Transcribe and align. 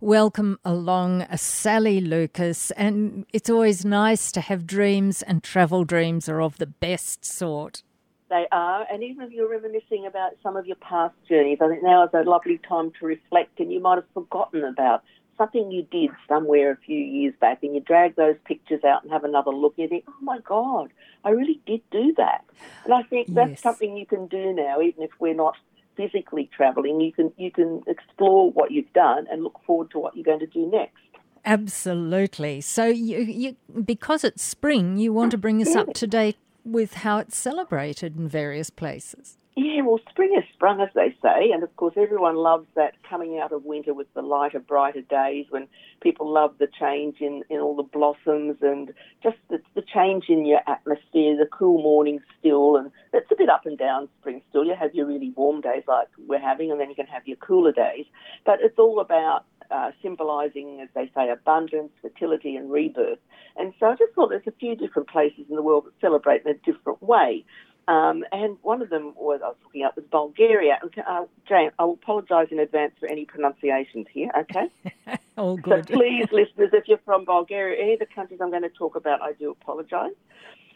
welcome 0.00 0.58
along 0.64 1.22
a 1.22 1.36
Sally 1.36 2.00
Lucas. 2.00 2.70
And 2.72 3.26
it's 3.32 3.50
always 3.50 3.84
nice 3.84 4.32
to 4.32 4.40
have 4.40 4.66
dreams, 4.66 5.22
and 5.22 5.42
travel 5.42 5.84
dreams 5.84 6.28
are 6.28 6.40
of 6.40 6.58
the 6.58 6.66
best 6.66 7.24
sort. 7.24 7.82
They 8.30 8.46
are, 8.52 8.86
and 8.90 9.02
even 9.02 9.26
if 9.26 9.32
you're 9.32 9.50
reminiscing 9.50 10.06
about 10.06 10.32
some 10.42 10.56
of 10.56 10.66
your 10.66 10.76
past 10.76 11.14
journeys, 11.28 11.58
I 11.60 11.68
think 11.68 11.82
now 11.82 12.04
is 12.04 12.10
a 12.14 12.22
lovely 12.22 12.58
time 12.58 12.92
to 13.00 13.06
reflect, 13.06 13.58
and 13.58 13.72
you 13.72 13.80
might 13.80 13.96
have 13.96 14.04
forgotten 14.14 14.64
about 14.64 15.02
something 15.36 15.72
you 15.72 15.82
did 15.90 16.10
somewhere 16.28 16.70
a 16.70 16.76
few 16.76 16.98
years 16.98 17.34
back, 17.40 17.58
and 17.62 17.74
you 17.74 17.80
drag 17.80 18.14
those 18.14 18.36
pictures 18.44 18.84
out 18.84 19.02
and 19.02 19.12
have 19.12 19.24
another 19.24 19.50
look, 19.50 19.74
and 19.76 19.84
you 19.84 19.88
think, 19.88 20.04
oh 20.08 20.22
my 20.22 20.38
God, 20.40 20.92
I 21.24 21.30
really 21.30 21.60
did 21.66 21.82
do 21.90 22.14
that. 22.18 22.44
And 22.84 22.94
I 22.94 23.02
think 23.02 23.34
that's 23.34 23.50
Yes. 23.50 23.62
something 23.62 23.96
you 23.96 24.06
can 24.06 24.26
do 24.28 24.52
now, 24.52 24.80
even 24.80 25.02
if 25.02 25.10
we're 25.18 25.34
not 25.34 25.56
physically 26.00 26.48
travelling. 26.56 27.00
You 27.00 27.12
can 27.12 27.32
you 27.36 27.50
can 27.50 27.82
explore 27.86 28.50
what 28.52 28.70
you've 28.70 28.92
done 28.92 29.26
and 29.30 29.42
look 29.42 29.58
forward 29.66 29.90
to 29.92 29.98
what 29.98 30.16
you're 30.16 30.24
going 30.24 30.40
to 30.40 30.46
do 30.46 30.70
next. 30.70 30.96
Absolutely. 31.44 32.60
So, 32.60 32.84
you, 32.86 33.18
you, 33.20 33.56
because 33.82 34.24
it's 34.24 34.42
spring, 34.42 34.98
you 34.98 35.12
want 35.12 35.30
to 35.30 35.38
bring 35.38 35.62
us 35.62 35.74
up 35.74 35.94
to 35.94 36.06
date 36.06 36.36
with 36.64 36.94
how 36.94 37.16
it's 37.18 37.36
celebrated 37.36 38.16
in 38.16 38.28
various 38.28 38.68
places. 38.68 39.38
Well, 39.82 40.00
spring 40.10 40.32
has 40.34 40.44
sprung, 40.52 40.80
as 40.80 40.88
they 40.94 41.14
say, 41.22 41.50
and 41.52 41.62
of 41.62 41.74
course, 41.76 41.94
everyone 41.96 42.36
loves 42.36 42.66
that 42.76 42.94
coming 43.08 43.38
out 43.38 43.52
of 43.52 43.64
winter 43.64 43.94
with 43.94 44.12
the 44.14 44.22
lighter, 44.22 44.60
brighter 44.60 45.00
days 45.00 45.46
when 45.50 45.68
people 46.00 46.30
love 46.30 46.54
the 46.58 46.66
change 46.66 47.20
in, 47.20 47.42
in 47.50 47.58
all 47.58 47.76
the 47.76 47.82
blossoms 47.82 48.56
and 48.62 48.92
just 49.22 49.36
the, 49.48 49.60
the 49.74 49.82
change 49.82 50.24
in 50.28 50.46
your 50.46 50.60
atmosphere, 50.66 51.36
the 51.36 51.48
cool 51.50 51.82
mornings 51.82 52.22
still, 52.38 52.76
and 52.76 52.90
it's 53.12 53.30
a 53.30 53.36
bit 53.36 53.48
up 53.48 53.66
and 53.66 53.78
down 53.78 54.08
spring 54.20 54.42
still. 54.50 54.64
You 54.64 54.74
have 54.74 54.94
your 54.94 55.06
really 55.06 55.32
warm 55.36 55.60
days 55.60 55.84
like 55.88 56.08
we're 56.26 56.40
having, 56.40 56.70
and 56.70 56.80
then 56.80 56.88
you 56.88 56.96
can 56.96 57.06
have 57.06 57.26
your 57.26 57.36
cooler 57.38 57.72
days, 57.72 58.06
but 58.44 58.60
it's 58.62 58.78
all 58.78 59.00
about 59.00 59.44
uh, 59.70 59.92
symbolising, 60.02 60.80
as 60.82 60.88
they 60.94 61.10
say, 61.14 61.30
abundance, 61.30 61.92
fertility, 62.02 62.56
and 62.56 62.70
rebirth. 62.70 63.18
And 63.56 63.72
so 63.78 63.86
I 63.86 63.94
just 63.96 64.12
thought 64.14 64.30
there's 64.30 64.46
a 64.46 64.52
few 64.52 64.74
different 64.74 65.08
places 65.08 65.44
in 65.48 65.56
the 65.56 65.62
world 65.62 65.86
that 65.86 65.92
celebrate 66.00 66.42
in 66.44 66.50
a 66.50 66.72
different 66.72 67.02
way. 67.02 67.44
Um, 67.90 68.24
and 68.30 68.56
one 68.62 68.82
of 68.82 68.88
them 68.88 69.14
was 69.16 69.40
I 69.42 69.48
was 69.48 69.56
looking 69.64 69.82
up 69.82 69.96
was 69.96 70.04
Bulgaria. 70.12 70.78
Uh, 71.04 71.24
Jane, 71.48 71.72
I 71.76 71.84
will 71.84 71.94
apologise 71.94 72.46
in 72.52 72.60
advance 72.60 72.92
for 73.00 73.08
any 73.08 73.24
pronunciations 73.24 74.06
here. 74.12 74.30
Okay, 74.42 75.18
All 75.36 75.58
so 75.66 75.82
please, 75.82 76.26
listeners, 76.30 76.70
if 76.72 76.86
you're 76.86 77.00
from 77.04 77.24
Bulgaria, 77.24 77.82
any 77.82 77.94
of 77.94 77.98
the 77.98 78.06
countries 78.06 78.38
I'm 78.40 78.50
going 78.50 78.62
to 78.62 78.68
talk 78.68 78.94
about, 78.94 79.20
I 79.20 79.32
do 79.32 79.50
apologise. 79.50 80.14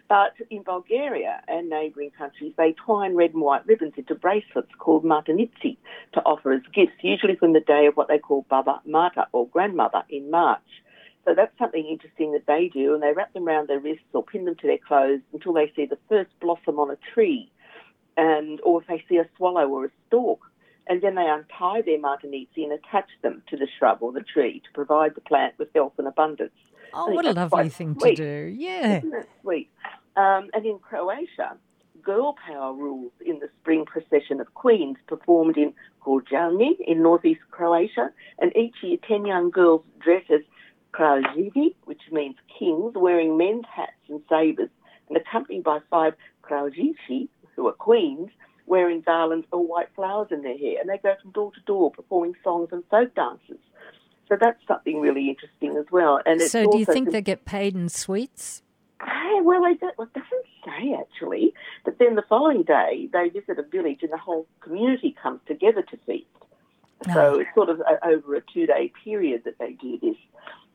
But 0.08 0.34
in 0.50 0.64
Bulgaria 0.64 1.40
and 1.46 1.70
neighbouring 1.70 2.10
countries, 2.10 2.52
they 2.58 2.72
twine 2.72 3.14
red 3.14 3.32
and 3.32 3.42
white 3.42 3.64
ribbons 3.64 3.94
into 3.96 4.16
bracelets 4.16 4.72
called 4.78 5.04
martenitsi 5.04 5.76
to 6.14 6.20
offer 6.26 6.52
as 6.52 6.62
gifts, 6.74 6.98
usually 7.00 7.36
from 7.36 7.52
the 7.52 7.60
day 7.60 7.86
of 7.86 7.96
what 7.96 8.08
they 8.08 8.18
call 8.18 8.44
Baba 8.50 8.80
Marta 8.84 9.28
or 9.30 9.46
grandmother 9.46 10.02
in 10.10 10.32
March. 10.32 10.68
So 11.24 11.34
that's 11.34 11.56
something 11.58 11.86
interesting 11.86 12.32
that 12.32 12.46
they 12.46 12.68
do, 12.68 12.94
and 12.94 13.02
they 13.02 13.12
wrap 13.12 13.32
them 13.32 13.48
around 13.48 13.68
their 13.68 13.80
wrists 13.80 14.04
or 14.12 14.22
pin 14.22 14.44
them 14.44 14.56
to 14.56 14.66
their 14.66 14.78
clothes 14.78 15.20
until 15.32 15.54
they 15.54 15.72
see 15.74 15.86
the 15.86 15.98
first 16.08 16.30
blossom 16.40 16.78
on 16.78 16.90
a 16.90 16.98
tree, 17.14 17.50
and 18.16 18.60
or 18.62 18.82
if 18.82 18.88
they 18.88 19.02
see 19.08 19.16
a 19.16 19.28
swallow 19.36 19.66
or 19.68 19.86
a 19.86 19.90
stork, 20.06 20.40
and 20.86 21.00
then 21.00 21.14
they 21.14 21.26
untie 21.26 21.82
their 21.82 21.98
martenitsi 21.98 22.58
and 22.58 22.72
attach 22.72 23.08
them 23.22 23.42
to 23.48 23.56
the 23.56 23.66
shrub 23.78 23.98
or 24.00 24.12
the 24.12 24.20
tree 24.20 24.60
to 24.60 24.72
provide 24.74 25.14
the 25.14 25.20
plant 25.22 25.54
with 25.58 25.68
health 25.74 25.94
and 25.98 26.06
abundance. 26.06 26.52
Oh, 26.92 27.10
what 27.10 27.24
a 27.24 27.32
lovely 27.32 27.70
thing 27.70 27.98
sweet. 27.98 28.16
to 28.16 28.22
do. 28.22 28.54
Yeah. 28.56 28.98
Isn't 28.98 29.10
that 29.10 29.28
sweet? 29.40 29.70
Um, 30.16 30.50
and 30.52 30.64
in 30.64 30.78
Croatia, 30.78 31.56
girl 32.02 32.36
power 32.46 32.72
rules 32.72 33.12
in 33.24 33.40
the 33.40 33.48
spring 33.60 33.84
procession 33.84 34.40
of 34.40 34.52
queens 34.54 34.96
performed 35.06 35.56
in 35.56 35.72
Gorjani 36.04 36.72
in 36.86 37.02
northeast 37.02 37.40
Croatia. 37.50 38.10
And 38.38 38.54
each 38.56 38.76
year, 38.82 38.98
10 39.08 39.26
young 39.26 39.50
girls 39.50 39.82
dress 39.98 40.22
as 40.30 40.42
kraljevi, 40.94 41.74
which 41.84 42.02
means 42.12 42.36
kings, 42.58 42.92
wearing 42.94 43.36
men's 43.36 43.64
hats 43.74 43.92
and 44.08 44.20
sabres, 44.28 44.70
and 45.08 45.16
accompanied 45.16 45.64
by 45.64 45.78
five 45.90 46.14
kraljici, 46.42 47.28
who 47.56 47.66
are 47.68 47.72
queens, 47.72 48.30
wearing 48.66 49.00
garlands 49.00 49.46
or 49.52 49.66
white 49.66 49.88
flowers 49.94 50.28
in 50.30 50.42
their 50.42 50.56
hair. 50.56 50.80
And 50.80 50.88
they 50.88 50.98
go 50.98 51.14
from 51.20 51.32
door 51.32 51.52
to 51.52 51.60
door 51.66 51.90
performing 51.90 52.34
songs 52.42 52.68
and 52.72 52.82
folk 52.90 53.14
dances. 53.14 53.58
So 54.28 54.36
that's 54.40 54.60
something 54.66 55.00
really 55.00 55.28
interesting 55.28 55.76
as 55.76 55.84
well. 55.90 56.20
And 56.24 56.40
it's 56.40 56.52
So, 56.52 56.70
do 56.70 56.78
you 56.78 56.86
think 56.86 57.10
they 57.10 57.20
get 57.20 57.44
paid 57.44 57.74
in 57.74 57.88
sweets? 57.88 58.62
Hey, 59.02 59.40
well, 59.42 59.62
they 59.62 59.74
don't, 59.74 59.96
well, 59.98 60.08
it 60.14 60.18
doesn't 60.18 60.46
say 60.64 60.96
actually. 60.98 61.52
But 61.84 61.98
then 61.98 62.14
the 62.14 62.24
following 62.28 62.62
day, 62.62 63.08
they 63.12 63.28
visit 63.28 63.58
a 63.58 63.62
village 63.62 63.98
and 64.02 64.10
the 64.10 64.18
whole 64.18 64.46
community 64.60 65.14
comes 65.22 65.40
together 65.46 65.82
to 65.82 65.96
feast. 66.06 66.26
So 67.12 67.40
it's 67.40 67.50
sort 67.54 67.68
of 67.68 67.82
over 68.02 68.34
a 68.34 68.40
two 68.40 68.66
day 68.66 68.90
period 69.04 69.42
that 69.44 69.58
they 69.58 69.72
do 69.72 69.98
this. 70.00 70.16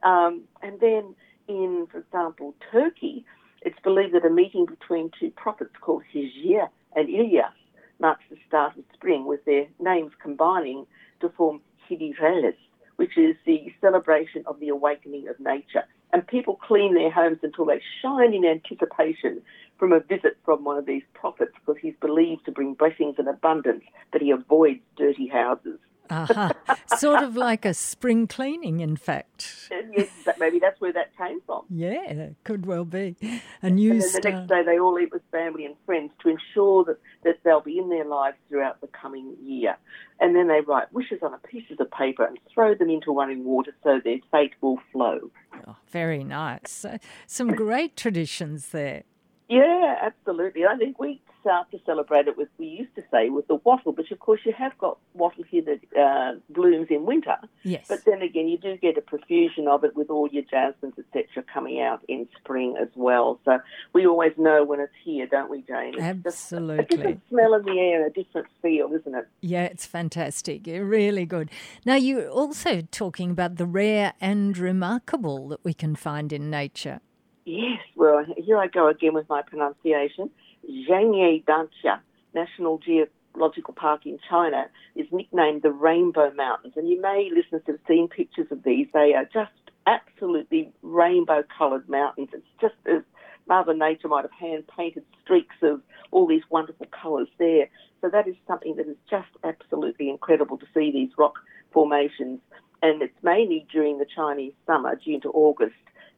Um, 0.04 0.44
and 0.62 0.80
then 0.80 1.16
in, 1.48 1.88
for 1.92 2.00
example, 2.00 2.56
Turkey, 2.72 3.26
it's 3.62 3.80
believed 3.84 4.14
that 4.14 4.26
a 4.26 4.30
meeting 4.30 4.66
between 4.66 5.12
two 5.20 5.32
prophets 5.32 5.72
called 5.82 6.04
Hijir 6.14 6.70
and 6.96 7.10
Ilyas 7.10 7.52
marks 8.00 8.24
the 8.30 8.38
start 8.48 8.78
of 8.78 8.84
spring, 8.94 9.26
with 9.26 9.44
their 9.46 9.66
names 9.80 10.12
combining 10.22 10.86
to 11.20 11.30
form 11.30 11.60
Hidrellez, 11.90 12.56
which 12.96 13.18
is 13.18 13.36
the 13.46 13.74
celebration 13.82 14.44
of 14.46 14.60
the 14.60 14.70
awakening 14.70 15.28
of 15.28 15.40
nature. 15.40 15.84
And 16.14 16.26
people 16.26 16.56
clean 16.56 16.94
their 16.94 17.12
homes 17.12 17.40
until 17.44 17.66
they 17.66 17.82
shine 18.02 18.34
in 18.34 18.46
anticipation 18.46 19.42
from 19.78 19.92
a 19.92 20.00
visit 20.00 20.38
from 20.46 20.64
one 20.64 20.78
of 20.78 20.86
these 20.86 21.04
prophets, 21.14 21.52
because 21.56 21.80
he's 21.82 21.94
believed 22.00 22.46
to 22.46 22.52
bring 22.52 22.74
blessings 22.74 23.16
and 23.18 23.28
abundance, 23.28 23.84
but 24.12 24.22
he 24.22 24.32
avoids 24.32 24.80
dirty 24.98 25.28
houses. 25.28 25.80
Aha. 26.10 26.52
sort 26.98 27.24
of 27.24 27.36
like 27.36 27.66
a 27.66 27.74
spring 27.74 28.28
cleaning, 28.28 28.80
in 28.80 28.96
fact. 28.96 29.70
Uh, 29.72 29.78
yes, 29.96 30.10
that, 30.26 30.40
maybe 30.40 30.60
that's 30.60 30.80
where 30.82 30.94
that 30.94 31.16
came 31.18 31.42
from. 31.42 31.66
Yeah, 31.70 32.30
could 32.44 32.66
well 32.66 32.86
be. 32.86 33.16
A 33.62 33.70
new 33.70 33.92
And 33.92 34.02
then 34.02 34.12
the 34.12 34.30
next 34.30 34.50
day, 34.50 34.64
they 34.64 34.80
all 34.80 34.98
eat 35.00 35.12
with 35.12 35.22
family 35.32 35.66
and 35.66 35.76
friends 35.86 36.12
to 36.22 36.30
ensure 36.30 36.84
that, 36.86 36.98
that 37.24 37.40
they'll 37.44 37.62
be 37.62 37.78
in 37.78 37.90
their 37.90 38.06
lives 38.06 38.38
throughout 38.48 38.82
the 38.82 38.88
coming 38.88 39.36
year. 39.44 39.78
And 40.20 40.36
then 40.36 40.48
they 40.48 40.62
write 40.62 40.92
wishes 40.92 41.20
on 41.22 41.34
a 41.34 41.38
pieces 41.38 41.80
of 41.80 41.92
paper 41.92 42.26
and 42.26 42.38
throw 42.54 42.76
them 42.76 42.90
into 42.90 43.14
running 43.14 43.46
water 43.46 43.74
so 43.84 44.00
their 44.04 44.18
fate 44.32 44.54
will 44.62 44.80
flow. 44.92 45.32
Oh, 45.68 45.76
very 45.90 46.24
nice. 46.24 46.72
So, 46.72 46.98
some 47.28 47.50
great 47.50 47.96
traditions 47.96 48.70
there. 48.70 49.04
Yeah, 49.48 49.96
absolutely. 50.02 50.66
I 50.66 50.76
think 50.76 51.00
we 51.00 51.22
start 51.42 51.72
to 51.72 51.80
celebrate 51.86 52.28
it 52.28 52.38
with, 52.38 52.50
we 52.58 52.68
used 52.68 52.96
to 52.96 53.04
say, 53.12 53.30
with 53.30 53.48
the 53.48 53.56
wattle, 53.56 53.92
but 53.92 54.12
of 54.12 54.20
course 54.20 54.42
you 54.46 54.54
have 54.54 54.78
got 54.78 54.98
wattle 55.14 55.44
here 55.50 55.64
that 55.64 56.00
uh, 56.00 56.40
blooms 56.50 56.88
in 56.90 57.06
winter. 57.06 57.38
Yes. 57.64 57.86
But 57.88 58.06
then 58.06 58.22
again, 58.22 58.48
you 58.48 58.58
do 58.58 58.78
get 58.78 58.98
a 58.98 59.02
profusion 59.02 59.68
of 59.68 59.84
it 59.84 59.96
with 59.96 60.10
all 60.10 60.28
your 60.30 60.44
jasmines, 60.44 60.96
etc., 60.98 61.44
coming 61.54 61.82
out 61.82 62.04
in 62.08 62.28
spring 62.38 62.76
as 62.80 62.90
well. 62.96 63.40
So 63.46 63.60
we 63.94 64.06
always 64.06 64.34
know 64.38 64.64
when 64.64 64.80
it's 64.80 64.94
here, 65.04 65.28
don't 65.28 65.50
we, 65.50 65.62
Jane? 65.62 65.96
It's 65.98 66.24
just 66.24 66.54
a 66.54 66.56
Absolutely. 66.56 66.86
different 66.86 67.22
smell 67.30 67.54
in 67.54 67.64
the 67.64 67.80
air, 67.80 68.06
a 68.06 68.12
different 68.12 68.48
feel, 68.62 68.92
isn't 68.94 69.16
it? 69.16 69.28
Yeah, 69.42 69.64
it's 69.64 69.86
fantastic. 69.86 70.64
Really 70.66 71.26
good. 71.26 71.50
Now, 71.86 71.96
you're 71.96 72.30
also 72.30 72.82
talking 72.82 73.32
about 73.32 73.56
the 73.56 73.66
rare 73.66 74.14
and 74.20 74.58
remarkable 74.58 75.48
that 75.50 75.64
we 75.64 75.74
can 75.74 75.96
find 75.96 76.34
in 76.34 76.50
nature. 76.50 77.02
Yes, 77.46 77.80
well, 77.96 78.24
here 78.38 78.58
I 78.58 78.68
go 78.68 78.88
again 78.88 79.14
with 79.14 79.28
my 79.28 79.42
pronunciation. 79.42 80.30
Zhangye 80.70 81.44
Danxia 81.46 82.00
National 82.34 82.78
Geological 82.80 83.74
Park 83.74 84.06
in 84.06 84.20
China 84.30 84.66
is 84.96 85.08
nicknamed 85.12 85.64
the 85.64 85.72
Rainbow 85.72 86.32
Mountains. 86.36 86.74
And 86.76 86.88
you 86.88 87.02
may, 87.02 87.30
listeners, 87.34 87.64
have 87.68 87.80
seen 87.88 88.08
pictures 88.08 88.48
of 88.52 88.64
these. 88.64 88.88
They 88.94 89.14
are 89.14 89.26
just 89.26 89.52
absolutely 89.88 90.72
rainbow 90.82 91.44
coloured 91.58 91.90
mountains. 91.90 92.30
It's 92.34 92.46
just 92.62 92.76
as 92.86 93.02
Mother 93.48 93.74
Nature 93.74 94.08
might 94.08 94.24
have 94.24 94.32
hand 94.32 94.66
painted 94.78 95.04
streaks 95.24 95.56
of 95.64 95.82
all 96.12 96.28
these 96.28 96.44
wonderful 96.50 96.88
colours 96.88 97.30
there. 97.40 97.70
So 98.02 98.10
that 98.10 98.28
is 98.28 98.36
something 98.48 98.76
that 98.76 98.88
is 98.88 98.98
just 99.10 99.30
absolutely 99.44 100.10
incredible 100.10 100.58
to 100.58 100.66
see 100.74 100.92
these 100.92 101.10
rock 101.18 101.40
formations. 101.74 102.40
And 102.82 103.02
it's 103.02 103.24
mainly 103.24 103.66
during 103.72 103.98
the 103.98 104.06
Chinese 104.06 104.54
summer, 104.66 104.96
June 104.96 105.22
to 105.22 105.30
August, 105.30 105.74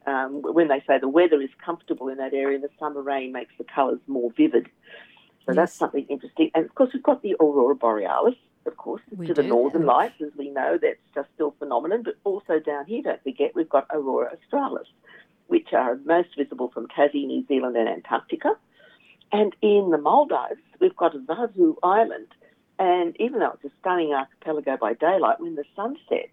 um, 0.06 0.42
when 0.42 0.68
they 0.68 0.82
say 0.86 0.98
the 0.98 1.08
weather 1.08 1.40
is 1.40 1.50
comfortable 1.64 2.08
in 2.08 2.18
that 2.18 2.34
area, 2.34 2.58
the 2.58 2.70
summer 2.78 3.02
rain 3.02 3.32
makes 3.32 3.52
the 3.58 3.64
colours 3.64 4.00
more 4.06 4.30
vivid. 4.36 4.68
So 5.46 5.54
that's 5.54 5.74
something 5.74 6.06
interesting. 6.08 6.50
And 6.54 6.64
of 6.64 6.74
course, 6.74 6.90
we've 6.94 7.02
got 7.02 7.22
the 7.22 7.34
aurora 7.40 7.74
borealis, 7.74 8.36
of 8.64 8.76
course, 8.76 9.02
We 9.16 9.26
to 9.26 9.34
the 9.34 9.42
northern 9.42 9.82
have. 9.82 9.88
lights, 9.88 10.20
as 10.20 10.30
we 10.36 10.50
know. 10.50 10.78
That's 10.80 11.00
just 11.14 11.28
still 11.34 11.54
phenomenon. 11.58 12.02
But 12.04 12.14
also 12.24 12.60
down 12.60 12.86
here, 12.86 13.02
don't 13.02 13.22
forget, 13.22 13.54
we've 13.54 13.68
got 13.68 13.86
aurora 13.90 14.32
australis, 14.36 14.86
which 15.48 15.72
are 15.72 15.98
most 16.04 16.28
visible 16.36 16.70
from 16.72 16.86
Tassie, 16.88 17.26
New 17.26 17.44
Zealand, 17.46 17.76
and 17.76 17.88
Antarctica. 17.88 18.50
And 19.32 19.56
in 19.62 19.90
the 19.90 19.98
Maldives, 19.98 20.60
we've 20.80 20.96
got 20.96 21.14
Vaadhoo 21.14 21.74
Island. 21.82 22.28
And 22.78 23.16
even 23.18 23.40
though 23.40 23.52
it's 23.54 23.64
a 23.64 23.76
stunning 23.80 24.12
archipelago 24.12 24.76
by 24.76 24.94
daylight, 24.94 25.40
when 25.40 25.54
the 25.56 25.64
sun 25.74 25.96
sets, 26.08 26.30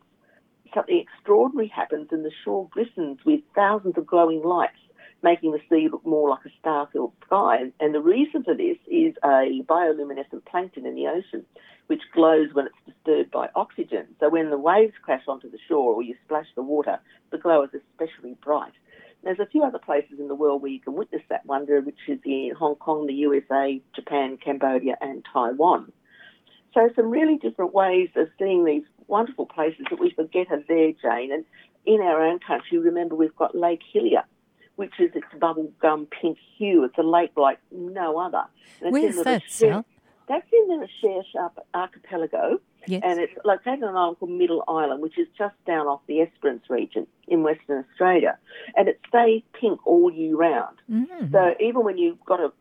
something 0.73 0.99
extraordinary 0.99 1.67
happens 1.67 2.09
and 2.11 2.23
the 2.23 2.31
shore 2.43 2.69
glistens 2.71 3.19
with 3.25 3.41
thousands 3.55 3.97
of 3.97 4.05
glowing 4.05 4.43
lights 4.43 4.77
making 5.21 5.51
the 5.51 5.59
sea 5.69 5.89
look 5.91 6.05
more 6.05 6.29
like 6.29 6.45
a 6.45 6.49
star-filled 6.59 7.13
sky. 7.25 7.71
And 7.79 7.93
the 7.93 8.01
reason 8.01 8.43
for 8.43 8.55
this 8.55 8.77
is 8.87 9.15
a 9.23 9.61
bioluminescent 9.67 10.45
plankton 10.45 10.85
in 10.85 10.95
the 10.95 11.07
ocean, 11.07 11.45
which 11.87 12.01
glows 12.13 12.49
when 12.53 12.67
it's 12.67 12.95
disturbed 12.95 13.31
by 13.31 13.49
oxygen. 13.55 14.07
So 14.19 14.29
when 14.29 14.49
the 14.49 14.57
waves 14.57 14.93
crash 15.01 15.23
onto 15.27 15.49
the 15.49 15.59
shore 15.67 15.93
or 15.93 16.03
you 16.03 16.15
splash 16.25 16.47
the 16.55 16.63
water, 16.63 16.99
the 17.31 17.37
glow 17.37 17.63
is 17.63 17.71
especially 17.73 18.35
bright. 18.43 18.73
There's 19.23 19.39
a 19.39 19.45
few 19.45 19.63
other 19.63 19.79
places 19.79 20.19
in 20.19 20.29
the 20.29 20.35
world 20.35 20.61
where 20.61 20.71
you 20.71 20.79
can 20.79 20.93
witness 20.93 21.23
that 21.29 21.45
wonder, 21.45 21.81
which 21.81 21.99
is 22.07 22.19
in 22.23 22.51
Hong 22.57 22.75
Kong, 22.75 23.05
the 23.05 23.13
USA, 23.13 23.81
Japan, 23.93 24.37
Cambodia, 24.37 24.95
and 25.01 25.25
Taiwan. 25.33 25.91
So 26.73 26.89
some 26.95 27.09
really 27.09 27.35
different 27.35 27.73
ways 27.73 28.09
of 28.15 28.29
seeing 28.37 28.63
these 28.63 28.83
wonderful 29.09 29.45
places 29.45 29.85
that 29.89 29.99
we 29.99 30.11
forget 30.11 30.47
are 30.51 30.63
there, 30.67 30.91
Jane. 30.93 31.31
And 31.33 31.45
in 31.85 32.01
our 32.01 32.21
own 32.21 32.39
country, 32.39 32.77
remember 32.77 33.15
we've 33.15 33.35
got 33.35 33.55
Lake 33.55 33.81
Hillier, 33.91 34.23
which 34.75 34.93
is 34.99 35.11
its 35.15 35.27
bubblegum 35.37 36.09
pink 36.09 36.37
hue. 36.57 36.83
It's 36.83 36.97
a 36.97 37.03
lake 37.03 37.31
like 37.35 37.59
no 37.71 38.19
other. 38.19 38.43
Where's 38.81 39.21
that, 39.23 39.43
Sal? 39.47 39.85
That's 40.27 40.47
in 40.53 40.67
the 40.67 40.77
Recherche 40.77 41.33
Archipelago. 41.73 42.61
Yes. 42.85 43.01
And 43.03 43.19
it's 43.19 43.33
located 43.43 43.83
on 43.83 43.89
an 43.89 43.95
island 43.95 44.19
called 44.19 44.31
Middle 44.31 44.63
Island, 44.67 45.01
which 45.01 45.17
is 45.17 45.27
just 45.37 45.55
down 45.65 45.87
off 45.87 46.01
the 46.07 46.21
Esperance 46.21 46.69
region 46.69 47.07
in 47.27 47.43
Western 47.43 47.83
Australia. 47.89 48.37
And 48.77 48.87
it 48.87 49.01
stays 49.09 49.41
pink 49.59 49.85
all 49.85 50.11
year 50.11 50.35
round. 50.35 50.77
Mm. 50.89 51.31
So 51.31 51.55
even 51.59 51.83
when 51.83 51.97
you've 51.97 52.23
got 52.25 52.39
a 52.39 52.53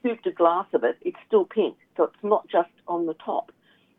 scooped 0.00 0.26
a 0.26 0.32
glass 0.32 0.66
of 0.72 0.82
it, 0.82 0.96
it's 1.02 1.16
still 1.26 1.44
pink. 1.44 1.76
So 1.96 2.04
it's 2.04 2.22
not 2.22 2.48
just 2.48 2.70
on 2.88 3.06
the 3.06 3.14
top. 3.14 3.52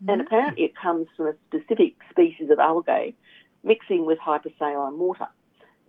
Mm. 0.04 0.14
And 0.14 0.22
apparently 0.22 0.64
it 0.64 0.76
comes 0.76 1.08
from 1.16 1.28
a 1.28 1.34
specific 1.48 1.96
species 2.10 2.50
of 2.50 2.60
algae 2.60 3.16
mixing 3.64 4.06
with 4.06 4.20
hypersaline 4.20 4.98
water. 4.98 5.28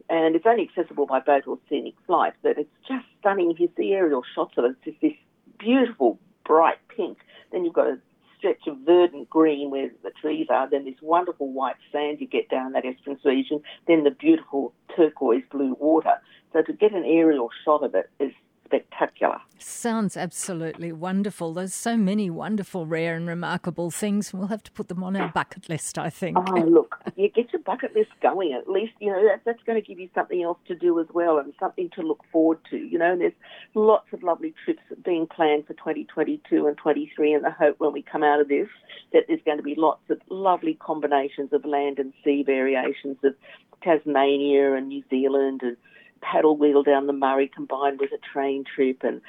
And 0.08 0.36
it's 0.36 0.46
only 0.46 0.68
accessible 0.68 1.06
by 1.06 1.20
boat 1.20 1.46
or 1.46 1.58
scenic 1.68 1.94
flight, 2.06 2.34
but 2.42 2.58
it's 2.58 2.70
just 2.86 3.04
stunning. 3.20 3.50
If 3.50 3.60
you 3.60 3.70
see 3.76 3.92
aerial 3.92 4.22
shots 4.34 4.54
of 4.56 4.64
it, 4.64 4.70
it's 4.70 4.84
just 4.84 5.00
this 5.00 5.12
beautiful, 5.58 6.18
bright 6.44 6.78
pink. 6.94 7.18
Then 7.50 7.64
you've 7.64 7.74
got 7.74 7.88
a 7.88 7.98
stretch 8.38 8.66
of 8.66 8.78
verdant 8.84 9.28
green 9.30 9.70
where 9.70 9.90
the 10.04 10.10
trees 10.10 10.46
are, 10.50 10.68
then 10.68 10.84
this 10.84 10.94
wonderful 11.00 11.52
white 11.52 11.76
sand 11.90 12.20
you 12.20 12.26
get 12.26 12.48
down 12.48 12.72
that 12.72 12.84
Esperance 12.84 13.24
region, 13.24 13.62
then 13.86 14.04
the 14.04 14.10
beautiful 14.10 14.74
turquoise 14.94 15.42
blue 15.50 15.74
water. 15.80 16.20
So 16.52 16.62
to 16.62 16.72
get 16.72 16.92
an 16.92 17.04
aerial 17.04 17.50
shot 17.64 17.82
of 17.82 17.94
it 17.94 18.10
is 18.20 18.32
spectacular. 18.66 19.40
Sounds 19.58 20.16
absolutely 20.16 20.92
wonderful. 20.92 21.54
There's 21.54 21.72
so 21.74 21.96
many 21.96 22.28
wonderful, 22.28 22.86
rare, 22.86 23.16
and 23.16 23.26
remarkable 23.26 23.90
things. 23.90 24.34
We'll 24.34 24.48
have 24.48 24.62
to 24.64 24.72
put 24.72 24.88
them 24.88 25.02
on 25.02 25.16
our 25.16 25.28
bucket 25.28 25.68
list, 25.68 25.98
I 25.98 26.10
think. 26.10 26.36
Oh, 26.36 26.60
look, 26.60 26.96
you 27.16 27.28
get 27.28 27.52
your 27.52 27.62
bucket 27.62 27.94
list 27.94 28.10
going. 28.20 28.52
At 28.52 28.68
least, 28.68 28.92
you 29.00 29.10
know, 29.10 29.24
that, 29.24 29.42
that's 29.44 29.62
going 29.64 29.80
to 29.80 29.86
give 29.86 29.98
you 29.98 30.10
something 30.14 30.42
else 30.42 30.58
to 30.68 30.74
do 30.74 31.00
as 31.00 31.06
well 31.12 31.38
and 31.38 31.54
something 31.58 31.90
to 31.96 32.02
look 32.02 32.22
forward 32.30 32.58
to. 32.70 32.76
You 32.76 32.98
know, 32.98 33.12
and 33.12 33.20
there's 33.20 33.32
lots 33.74 34.12
of 34.12 34.22
lovely 34.22 34.54
trips 34.64 34.82
being 35.04 35.26
planned 35.26 35.66
for 35.66 35.74
2022 35.74 36.66
and 36.66 36.76
23, 36.76 37.32
and 37.32 37.46
I 37.46 37.50
hope 37.50 37.76
when 37.78 37.92
we 37.92 38.02
come 38.02 38.22
out 38.22 38.40
of 38.40 38.48
this 38.48 38.68
that 39.12 39.24
there's 39.28 39.40
going 39.44 39.58
to 39.58 39.62
be 39.62 39.74
lots 39.76 40.02
of 40.10 40.20
lovely 40.28 40.74
combinations 40.74 41.52
of 41.52 41.64
land 41.64 41.98
and 41.98 42.12
sea 42.24 42.42
variations 42.42 43.16
of 43.24 43.34
Tasmania 43.82 44.74
and 44.74 44.88
New 44.88 45.02
Zealand 45.08 45.62
and 45.62 45.76
paddle 46.20 46.56
wheel 46.56 46.82
down 46.82 47.06
the 47.06 47.12
Murray 47.12 47.50
combined 47.52 48.00
with 48.00 48.10
a 48.12 48.18
train 48.32 48.64
trip 48.64 49.02
and 49.02 49.20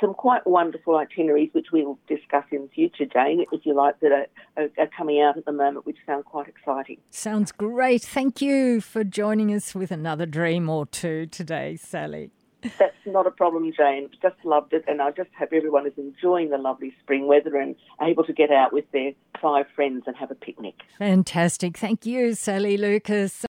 some 0.00 0.14
quite 0.14 0.46
wonderful 0.46 0.96
itineraries 0.96 1.50
which 1.52 1.66
we'll 1.72 1.98
discuss 2.08 2.44
in 2.50 2.68
future, 2.68 3.04
Jane, 3.04 3.44
if 3.52 3.66
you 3.66 3.74
like, 3.74 4.00
that 4.00 4.12
are, 4.12 4.26
are, 4.62 4.68
are, 4.78 4.88
coming 4.96 5.20
out 5.20 5.36
at 5.36 5.44
the 5.44 5.52
moment, 5.52 5.86
which 5.86 5.98
sound 6.06 6.24
quite 6.24 6.48
exciting. 6.48 6.98
Sounds 7.10 7.52
great. 7.52 8.02
Thank 8.02 8.40
you 8.40 8.80
for 8.80 9.04
joining 9.04 9.52
us 9.52 9.74
with 9.74 9.90
another 9.90 10.26
dream 10.26 10.68
or 10.68 10.86
two 10.86 11.26
today, 11.26 11.76
Sally. 11.76 12.30
That's 12.62 12.94
not 13.06 13.26
a 13.26 13.30
problem, 13.30 13.70
Jane. 13.76 14.10
Just 14.20 14.34
loved 14.44 14.72
it, 14.72 14.84
and 14.88 15.00
I 15.00 15.12
just 15.12 15.30
hope 15.38 15.50
everyone 15.52 15.86
is 15.86 15.92
enjoying 15.96 16.50
the 16.50 16.58
lovely 16.58 16.92
spring 17.00 17.28
weather 17.28 17.56
and 17.56 17.76
able 18.02 18.24
to 18.24 18.32
get 18.32 18.50
out 18.50 18.72
with 18.72 18.90
their 18.90 19.12
five 19.40 19.66
friends 19.76 20.04
and 20.06 20.16
have 20.16 20.32
a 20.32 20.34
picnic. 20.34 20.74
Fantastic. 20.98 21.76
Thank 21.76 22.04
you, 22.04 22.34
Sally 22.34 22.76
Lucas. 22.76 23.44